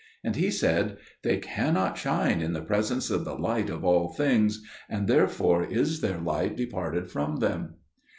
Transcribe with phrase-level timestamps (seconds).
[0.23, 4.63] And he said, "They cannot shine in the presence of the Light of all things:
[4.89, 7.75] therefore is their light departed from them."